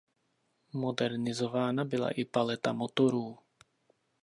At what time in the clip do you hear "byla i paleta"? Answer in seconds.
1.85-2.73